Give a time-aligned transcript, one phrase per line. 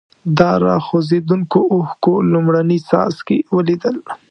[0.37, 3.95] د را خوځېدونکو اوښکو لومړني څاڅکي ولیدل.